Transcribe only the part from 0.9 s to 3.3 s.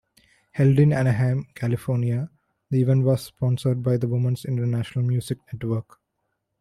Anaheim, California, the event was